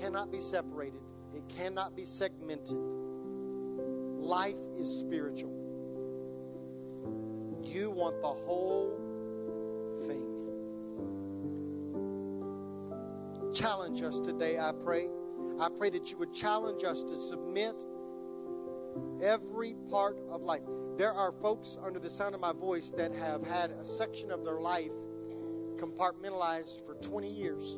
[0.00, 1.00] cannot be separated,
[1.34, 2.76] it cannot be segmented.
[2.76, 5.50] Life is spiritual.
[7.62, 8.96] You want the whole
[10.06, 10.30] thing.
[13.52, 15.08] Challenge us today, I pray.
[15.60, 17.74] I pray that you would challenge us to submit
[19.22, 20.62] every part of life.
[20.96, 24.44] There are folks under the sound of my voice that have had a section of
[24.44, 24.90] their life
[25.76, 27.76] compartmentalized for 20 years.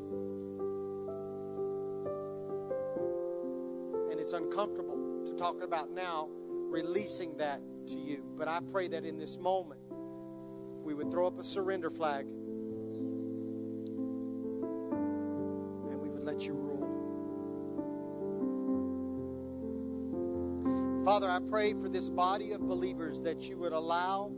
[4.27, 6.29] It's uncomfortable to talk about now
[6.69, 8.25] releasing that to you.
[8.37, 9.81] But I pray that in this moment,
[10.83, 12.41] we would throw up a surrender flag and
[16.01, 16.83] we would let you rule.
[21.05, 24.33] Father, I pray for this body of believers that you would allow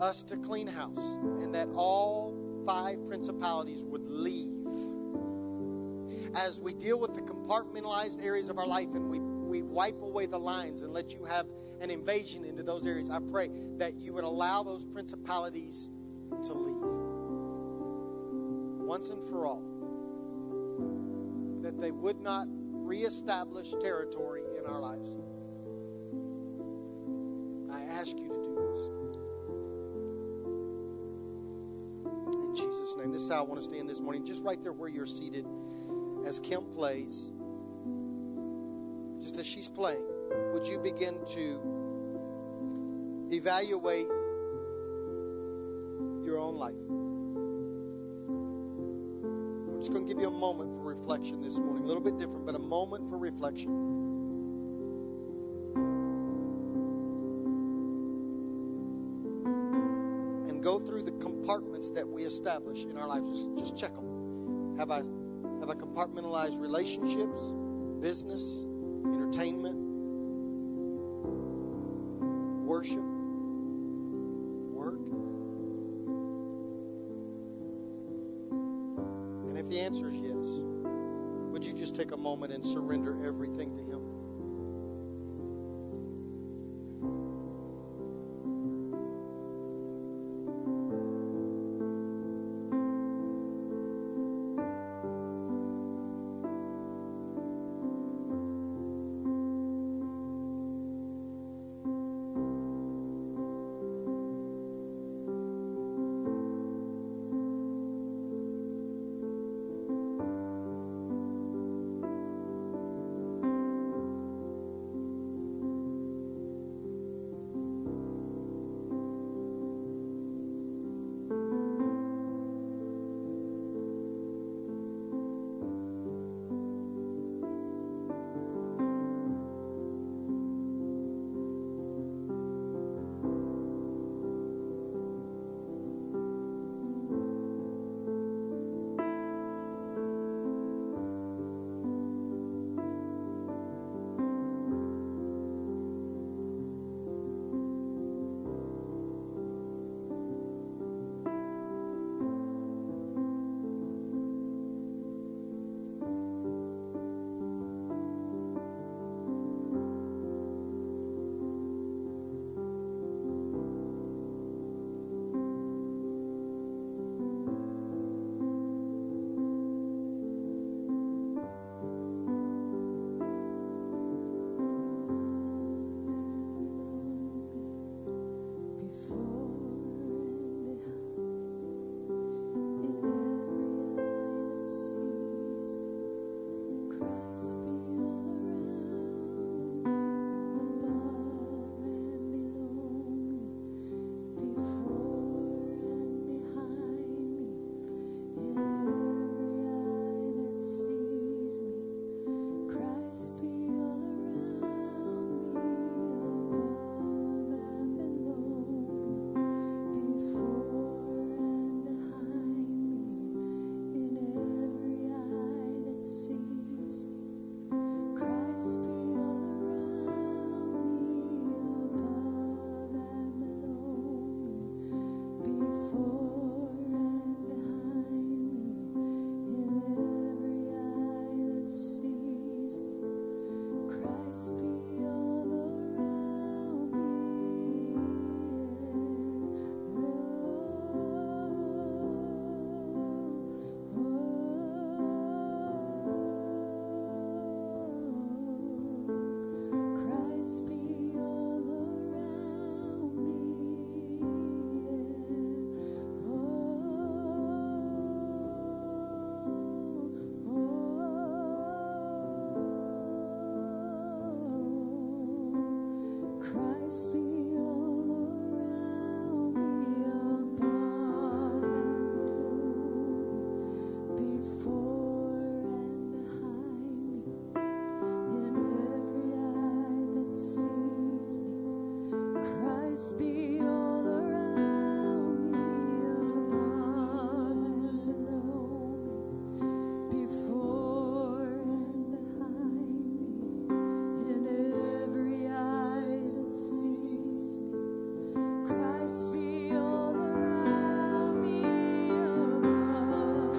[0.00, 4.51] us to clean house and that all five principalities would leave
[6.34, 10.26] as we deal with the compartmentalized areas of our life and we, we wipe away
[10.26, 11.46] the lines and let you have
[11.80, 15.88] an invasion into those areas, I pray that you would allow those principalities
[16.44, 16.76] to leave
[18.86, 19.62] once and for all.
[21.62, 25.16] That they would not reestablish territory in our lives.
[27.72, 28.88] I ask you to do this.
[32.34, 33.12] In Jesus' name.
[33.12, 34.24] This is how I want to stand this morning.
[34.24, 35.46] Just right there where you're seated
[36.26, 37.28] as Kim plays,
[39.20, 40.02] just as she's playing,
[40.52, 41.60] would you begin to
[43.30, 44.06] evaluate
[46.24, 46.74] your own life?
[49.68, 51.84] I'm just going to give you a moment for reflection this morning.
[51.84, 53.70] A little bit different, but a moment for reflection.
[60.48, 63.30] And go through the compartments that we establish in our lives.
[63.30, 64.76] Just, just check them.
[64.78, 65.02] Have I
[65.92, 67.40] compartmentalized relationships,
[68.00, 68.64] business,
[69.04, 69.76] entertainment,
[72.64, 73.02] worship,
[74.72, 75.00] work?
[79.48, 80.62] And if the answer is yes,
[81.52, 84.11] would you just take a moment and surrender everything to Him?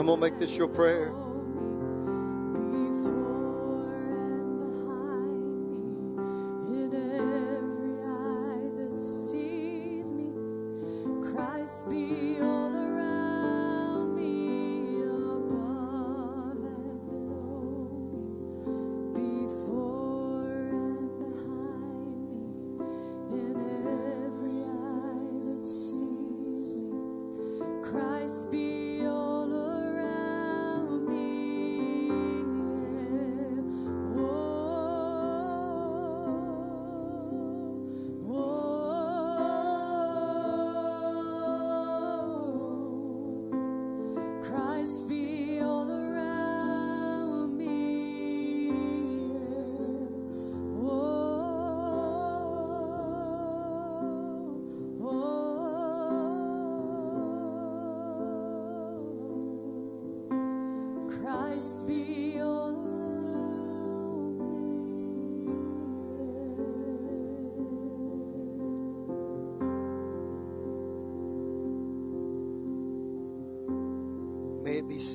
[0.03, 1.22] Come on, make this your prayer.